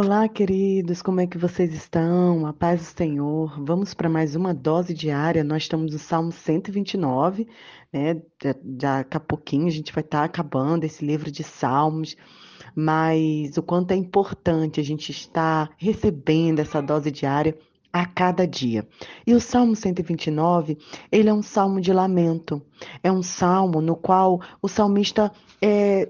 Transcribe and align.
Olá, 0.00 0.28
queridos, 0.28 1.02
como 1.02 1.20
é 1.20 1.26
que 1.26 1.36
vocês 1.36 1.74
estão? 1.74 2.46
A 2.46 2.52
paz 2.52 2.80
do 2.80 2.84
Senhor. 2.96 3.60
Vamos 3.64 3.94
para 3.94 4.08
mais 4.08 4.36
uma 4.36 4.54
dose 4.54 4.94
diária. 4.94 5.42
Nós 5.42 5.64
estamos 5.64 5.92
no 5.92 5.98
Salmo 5.98 6.30
129, 6.30 7.48
né? 7.92 8.22
Daqui 8.62 9.16
a 9.16 9.18
pouquinho 9.18 9.66
a 9.66 9.70
gente 9.70 9.92
vai 9.92 10.04
estar 10.04 10.22
acabando 10.22 10.84
esse 10.84 11.04
livro 11.04 11.32
de 11.32 11.42
Salmos, 11.42 12.14
mas 12.76 13.56
o 13.56 13.62
quanto 13.62 13.90
é 13.90 13.96
importante 13.96 14.78
a 14.78 14.84
gente 14.84 15.10
estar 15.10 15.68
recebendo 15.76 16.60
essa 16.60 16.80
dose 16.80 17.10
diária 17.10 17.58
a 17.92 18.04
cada 18.06 18.46
dia. 18.46 18.86
E 19.26 19.34
o 19.34 19.40
Salmo 19.40 19.74
129, 19.74 20.78
ele 21.10 21.28
é 21.28 21.34
um 21.34 21.42
salmo 21.42 21.80
de 21.80 21.92
lamento. 21.92 22.62
É 23.02 23.10
um 23.10 23.22
salmo 23.22 23.80
no 23.80 23.96
qual 23.96 24.40
o 24.60 24.68
salmista 24.68 25.32
é, 25.60 26.06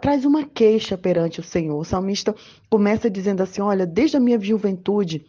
traz 0.00 0.24
uma 0.24 0.44
queixa 0.44 0.96
perante 0.96 1.40
o 1.40 1.44
Senhor. 1.44 1.78
O 1.78 1.84
salmista 1.84 2.34
começa 2.70 3.10
dizendo 3.10 3.42
assim: 3.42 3.60
Olha, 3.60 3.86
desde 3.86 4.16
a 4.16 4.20
minha 4.20 4.38
juventude 4.38 5.24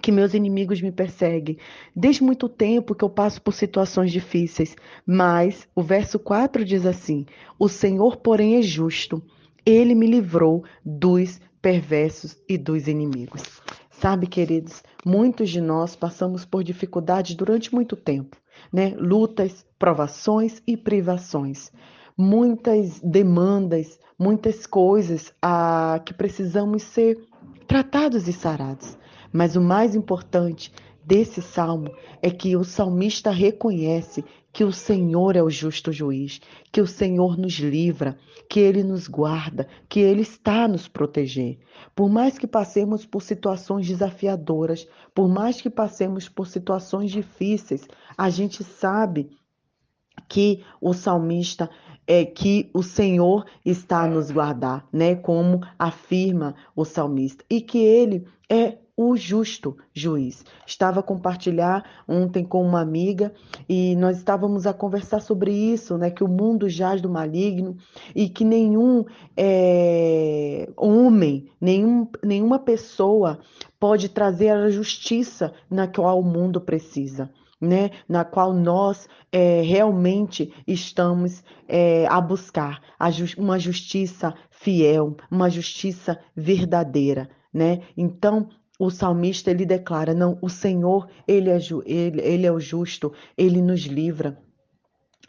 que 0.00 0.12
meus 0.12 0.34
inimigos 0.34 0.80
me 0.80 0.92
perseguem. 0.92 1.58
Desde 1.94 2.22
muito 2.22 2.48
tempo 2.48 2.94
que 2.94 3.04
eu 3.04 3.10
passo 3.10 3.40
por 3.42 3.52
situações 3.52 4.12
difíceis. 4.12 4.76
Mas 5.06 5.68
o 5.74 5.82
verso 5.82 6.18
4 6.18 6.64
diz 6.64 6.86
assim: 6.86 7.26
O 7.58 7.68
Senhor, 7.68 8.16
porém, 8.16 8.56
é 8.56 8.62
justo. 8.62 9.22
Ele 9.64 9.94
me 9.94 10.06
livrou 10.06 10.64
dos 10.84 11.40
perversos 11.60 12.36
e 12.48 12.56
dos 12.56 12.86
inimigos. 12.86 13.42
Sabe, 14.00 14.28
queridos, 14.28 14.80
muitos 15.04 15.50
de 15.50 15.60
nós 15.60 15.96
passamos 15.96 16.44
por 16.44 16.62
dificuldades 16.62 17.34
durante 17.34 17.74
muito 17.74 17.96
tempo, 17.96 18.36
né? 18.72 18.94
Lutas, 18.96 19.66
provações 19.76 20.62
e 20.64 20.76
privações. 20.76 21.72
Muitas 22.16 23.00
demandas, 23.00 23.98
muitas 24.16 24.68
coisas 24.68 25.34
a 25.42 26.00
que 26.06 26.14
precisamos 26.14 26.84
ser 26.84 27.18
tratados 27.66 28.28
e 28.28 28.32
sarados. 28.32 28.96
Mas 29.32 29.56
o 29.56 29.60
mais 29.60 29.96
importante 29.96 30.72
desse 31.08 31.40
salmo 31.40 31.90
é 32.20 32.30
que 32.30 32.54
o 32.54 32.62
salmista 32.62 33.30
reconhece 33.30 34.22
que 34.52 34.62
o 34.62 34.70
Senhor 34.70 35.36
é 35.36 35.42
o 35.42 35.48
justo 35.48 35.90
juiz, 35.90 36.38
que 36.70 36.82
o 36.82 36.86
Senhor 36.86 37.38
nos 37.38 37.54
livra, 37.54 38.18
que 38.50 38.60
ele 38.60 38.82
nos 38.84 39.08
guarda, 39.08 39.66
que 39.88 40.00
ele 40.00 40.20
está 40.20 40.64
a 40.64 40.68
nos 40.68 40.86
proteger. 40.86 41.60
Por 41.96 42.10
mais 42.10 42.36
que 42.36 42.46
passemos 42.46 43.06
por 43.06 43.22
situações 43.22 43.88
desafiadoras, 43.88 44.86
por 45.14 45.28
mais 45.28 45.62
que 45.62 45.70
passemos 45.70 46.28
por 46.28 46.46
situações 46.46 47.10
difíceis, 47.10 47.88
a 48.16 48.28
gente 48.28 48.62
sabe 48.62 49.30
que 50.28 50.62
o 50.78 50.92
salmista 50.92 51.70
é 52.06 52.26
que 52.26 52.68
o 52.74 52.82
Senhor 52.82 53.46
está 53.64 54.02
a 54.02 54.08
nos 54.08 54.30
guardar, 54.30 54.86
né? 54.92 55.14
Como 55.14 55.62
afirma 55.78 56.54
o 56.76 56.84
salmista, 56.84 57.42
e 57.48 57.62
que 57.62 57.78
ele 57.78 58.26
é 58.50 58.76
o 58.98 59.16
justo 59.16 59.76
juiz. 59.94 60.44
Estava 60.66 60.98
a 60.98 61.04
compartilhar 61.04 61.84
ontem 62.08 62.44
com 62.44 62.60
uma 62.66 62.80
amiga 62.80 63.32
e 63.68 63.94
nós 63.94 64.16
estávamos 64.18 64.66
a 64.66 64.72
conversar 64.72 65.20
sobre 65.20 65.52
isso, 65.52 65.96
né? 65.96 66.10
Que 66.10 66.24
o 66.24 66.28
mundo 66.28 66.68
jaz 66.68 67.00
do 67.00 67.08
maligno 67.08 67.76
e 68.12 68.28
que 68.28 68.44
nenhum 68.44 69.04
é, 69.36 70.68
homem, 70.76 71.46
nenhum, 71.60 72.08
nenhuma 72.24 72.58
pessoa 72.58 73.38
pode 73.78 74.08
trazer 74.08 74.48
a 74.48 74.68
justiça 74.68 75.52
na 75.70 75.86
qual 75.86 76.18
o 76.18 76.24
mundo 76.24 76.60
precisa. 76.60 77.30
Né, 77.60 77.90
na 78.08 78.24
qual 78.24 78.54
nós 78.54 79.08
é, 79.32 79.62
realmente 79.62 80.54
estamos 80.64 81.42
é, 81.66 82.06
a 82.06 82.20
buscar 82.20 82.80
a 82.96 83.08
uma 83.36 83.58
justiça 83.58 84.32
fiel, 84.48 85.16
uma 85.28 85.50
justiça 85.50 86.16
verdadeira. 86.36 87.28
Né? 87.52 87.80
Então, 87.96 88.48
o 88.78 88.90
salmista 88.90 89.50
ele 89.50 89.66
declara: 89.66 90.14
não, 90.14 90.38
o 90.40 90.48
Senhor, 90.48 91.08
ele 91.26 91.50
é, 91.50 91.58
ele, 91.84 92.20
ele 92.22 92.46
é 92.46 92.52
o 92.52 92.60
justo, 92.60 93.12
ele 93.36 93.60
nos 93.60 93.80
livra, 93.82 94.38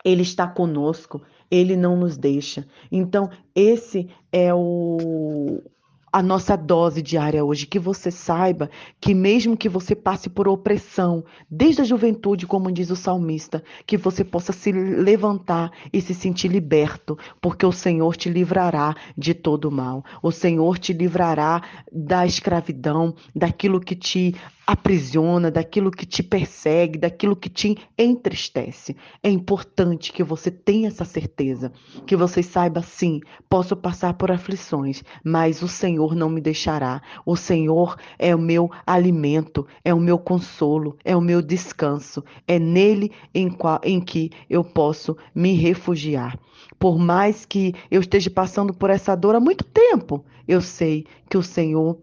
ele 0.06 0.22
está 0.22 0.48
conosco, 0.48 1.22
ele 1.50 1.76
não 1.76 1.98
nos 1.98 2.18
deixa. 2.18 2.68
Então, 2.92 3.30
esse 3.56 4.10
é 4.32 4.54
o, 4.54 5.62
a 6.12 6.22
nossa 6.22 6.56
dose 6.56 7.02
diária 7.02 7.44
hoje, 7.44 7.66
que 7.66 7.80
você 7.80 8.12
saiba 8.12 8.70
que 9.00 9.14
mesmo 9.14 9.56
que 9.56 9.70
você 9.70 9.96
passe 9.96 10.30
por 10.30 10.48
opressão, 10.48 11.24
desde 11.50 11.82
a 11.82 11.86
juventude, 11.86 12.48
como 12.48 12.72
diz 12.72 12.90
o 12.90 12.96
salmista, 12.96 13.64
que 13.86 13.98
você 13.98 14.24
possa 14.24 14.52
se 14.52 14.72
levantar 14.72 15.72
e 15.92 16.02
se 16.02 16.14
sentir 16.14 16.48
liberto, 16.50 17.18
porque 17.42 17.66
o 17.66 17.72
Senhor 17.72 18.16
te 18.16 18.30
livrará 18.30 18.96
de 19.18 19.34
todo 19.34 19.72
mal. 19.72 20.04
O 20.22 20.32
Senhor 20.32 20.78
te 20.78 20.94
livrará 20.94 21.62
da 21.92 22.26
escravidão, 22.26 23.14
daquilo 23.36 23.80
que 23.80 23.96
te 23.96 24.36
aprisiona, 24.70 25.50
daquilo 25.50 25.90
que 25.90 26.06
te 26.06 26.22
persegue, 26.22 27.00
daquilo 27.00 27.36
que 27.36 27.50
te 27.50 27.76
entristece. 27.98 28.96
É 29.24 29.28
importante 29.28 30.14
que 30.14 30.24
você 30.24 30.52
tenha 30.52 30.90
essa 30.90 31.04
certeza, 31.04 31.72
que 32.06 32.16
você 32.16 32.44
saiba 32.44 32.84
sim, 32.84 33.20
posso 33.50 33.76
passar 33.76 34.14
por 34.14 34.32
aflições, 34.32 35.04
mas 35.24 35.64
o 35.64 35.68
Senhor 35.68 36.14
não 36.14 36.30
me 36.30 36.40
deixará. 36.40 37.02
O 37.26 37.36
Senhor 37.36 37.98
é 38.20 38.36
o 38.36 38.40
meu 38.40 38.70
alimento, 38.86 39.66
é 39.84 39.92
o 39.92 40.00
meu 40.00 40.20
consolo, 40.20 40.96
é 41.04 41.16
o 41.16 41.22
meu 41.22 41.42
descanso. 41.42 42.24
É 42.48 42.60
nele 42.60 43.12
em, 43.34 43.50
qual, 43.50 43.82
em 43.84 44.00
que 44.00 44.30
eu 44.48 44.64
posso 44.64 45.18
me 45.34 45.54
refugiar. 45.54 46.38
Por 46.78 47.00
mais 47.00 47.44
que 47.44 47.74
eu 47.90 48.02
esteja 48.02 48.30
passando 48.30 48.72
por 48.72 48.92
essa 48.92 49.16
dor 49.16 49.34
há 49.34 49.40
muito 49.40 49.64
tempo, 49.64 50.24
eu 50.48 50.62
sei 50.62 51.08
que 51.28 51.38
o 51.38 51.42
Senhor 51.44 51.98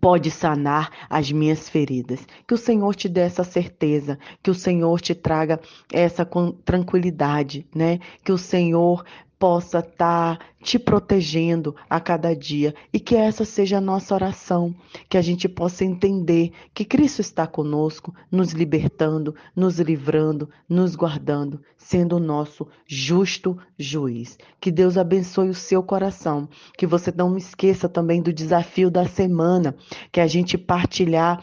pode 0.00 0.30
sanar 0.30 0.90
as 1.08 1.30
minhas 1.30 1.68
feridas. 1.68 2.26
Que 2.46 2.54
o 2.54 2.58
Senhor 2.58 2.94
te 2.94 3.08
dê 3.08 3.20
essa 3.20 3.44
certeza, 3.44 4.18
que 4.42 4.50
o 4.50 4.54
Senhor 4.54 5.00
te 5.00 5.14
traga 5.14 5.60
essa 5.92 6.26
tranquilidade, 6.64 7.66
né? 7.74 8.00
Que 8.24 8.32
o 8.32 8.38
Senhor 8.38 9.04
possa 9.40 9.78
estar 9.78 10.36
tá 10.36 10.44
te 10.62 10.78
protegendo 10.78 11.74
a 11.88 11.98
cada 11.98 12.36
dia 12.36 12.74
e 12.92 13.00
que 13.00 13.16
essa 13.16 13.42
seja 13.42 13.78
a 13.78 13.80
nossa 13.80 14.14
oração, 14.14 14.74
que 15.08 15.16
a 15.16 15.22
gente 15.22 15.48
possa 15.48 15.82
entender 15.82 16.52
que 16.74 16.84
Cristo 16.84 17.22
está 17.22 17.46
conosco, 17.46 18.14
nos 18.30 18.52
libertando, 18.52 19.34
nos 19.56 19.80
livrando, 19.80 20.50
nos 20.68 20.94
guardando, 20.94 21.62
sendo 21.78 22.16
o 22.16 22.20
nosso 22.20 22.68
justo 22.86 23.56
juiz. 23.78 24.38
Que 24.60 24.70
Deus 24.70 24.98
abençoe 24.98 25.48
o 25.48 25.54
seu 25.54 25.82
coração, 25.82 26.46
que 26.76 26.86
você 26.86 27.10
não 27.10 27.34
esqueça 27.38 27.88
também 27.88 28.20
do 28.20 28.34
desafio 28.34 28.90
da 28.90 29.06
semana, 29.06 29.74
que 30.12 30.20
a 30.20 30.26
gente 30.26 30.58
partilhar 30.58 31.42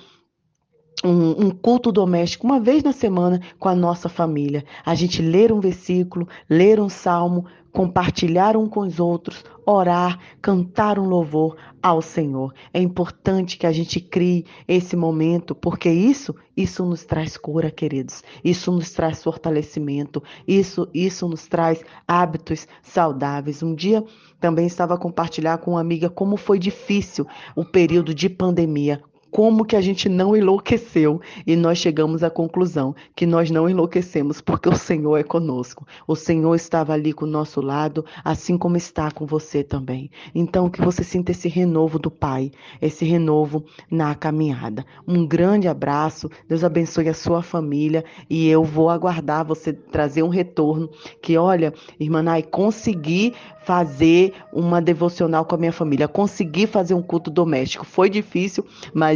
um, 1.04 1.46
um, 1.46 1.50
culto 1.52 1.92
doméstico 1.92 2.48
uma 2.48 2.60
vez 2.60 2.84
na 2.84 2.92
semana 2.92 3.42
com 3.60 3.70
a 3.70 3.76
nossa 3.76 4.10
família. 4.10 4.66
A 4.86 4.96
gente 4.96 5.22
ler 5.22 5.52
um 5.52 5.60
versículo, 5.60 6.28
ler 6.50 6.80
um 6.80 6.90
salmo, 6.90 7.46
compartilhar 7.72 8.58
um 8.58 8.68
com 8.68 8.80
os 8.80 9.00
outros, 9.00 9.44
orar, 9.64 10.18
cantar 10.42 10.98
um 10.98 11.08
louvor 11.08 11.56
ao 11.84 12.02
Senhor. 12.02 12.52
É 12.74 12.82
importante 12.82 13.58
que 13.58 13.68
a 13.68 13.72
gente 13.72 14.00
crie 14.00 14.46
esse 14.68 14.96
momento, 14.96 15.54
porque 15.54 15.88
isso, 15.88 16.34
isso 16.56 16.84
nos 16.84 17.06
traz 17.06 17.38
cura, 17.38 17.70
queridos. 17.70 18.24
Isso 18.44 18.72
nos 18.72 18.92
traz 18.92 19.24
fortalecimento. 19.24 20.24
Isso, 20.48 20.90
isso 20.92 21.28
nos 21.28 21.46
traz 21.46 21.84
hábitos 22.08 22.68
saudáveis. 22.82 23.62
Um 23.62 23.76
dia 23.76 24.04
também 24.40 24.66
estava 24.66 24.96
a 24.96 25.00
compartilhar 25.00 25.60
com 25.60 25.72
uma 25.72 25.82
amiga 25.82 26.10
como 26.10 26.38
foi 26.38 26.58
difícil 26.58 27.28
o 27.56 27.64
período 27.64 28.16
de 28.16 28.28
pandemia 28.30 29.04
como 29.32 29.66
que 29.66 29.76
a 29.76 29.82
gente 29.82 30.10
não 30.10 30.36
enlouqueceu 30.36 31.22
e 31.46 31.56
nós 31.56 31.78
chegamos 31.78 32.24
à 32.24 32.30
conclusão 32.30 32.96
que 33.16 33.26
nós 33.26 33.52
não 33.52 33.70
enlouquecemos 33.70 34.42
porque 34.42 34.70
o 34.70 34.76
Senhor 34.76 35.18
é 35.18 35.24
conosco. 35.24 35.86
O 36.08 36.16
Senhor 36.16 36.56
estava 36.56 36.94
ali 36.94 37.14
com 37.14 37.26
o 37.26 37.30
nosso 37.30 37.62
lado, 37.62 38.06
assim 38.24 38.58
como 38.58 38.78
está 38.78 39.12
com 39.12 39.26
você 39.26 39.64
também. 39.64 40.10
Então 40.34 40.70
que 40.70 40.82
você 40.82 41.04
sinta 41.04 41.32
esse 41.32 41.48
renovo 41.48 42.00
do 42.00 42.10
Pai, 42.10 42.52
esse 42.82 43.06
renovo 43.06 43.64
na 43.90 44.16
caminhada. 44.16 44.86
Um 45.08 45.26
grande 45.26 45.68
abraço, 45.68 46.30
Deus 46.48 46.64
abençoe 46.64 47.10
a 47.10 47.14
sua 47.14 47.42
família 47.42 48.04
e 48.30 48.48
eu 48.48 48.64
vou 48.64 48.90
aguardar 48.90 49.46
você 49.46 49.74
trazer 49.74 50.24
um 50.24 50.30
retorno 50.30 50.90
que 51.22 51.38
olha, 51.38 51.74
irmã 52.00 52.22
Nai, 52.22 52.44
consegui 52.44 53.34
fazer 53.68 54.34
uma 54.54 54.82
devocional 54.82 55.44
com 55.44 55.56
a 55.56 55.58
minha 55.58 55.74
família, 55.74 56.08
consegui 56.08 56.66
fazer 56.66 56.94
um 56.94 57.02
culto 57.02 57.30
doméstico. 57.30 57.86
Foi 57.86 58.10
difícil, 58.10 58.66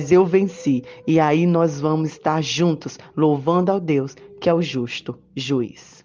mas 0.01 0.11
eu 0.11 0.25
venci. 0.25 0.83
E 1.05 1.19
aí 1.19 1.45
nós 1.45 1.79
vamos 1.79 2.09
estar 2.09 2.41
juntos, 2.41 2.97
louvando 3.15 3.71
ao 3.71 3.79
Deus, 3.79 4.15
que 4.39 4.49
é 4.49 4.53
o 4.53 4.59
justo 4.59 5.15
juiz. 5.35 6.00